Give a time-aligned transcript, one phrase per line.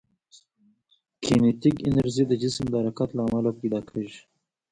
[1.23, 4.19] کینیتیک انرژي د جسم د حرکت له امله پیدا کېږي.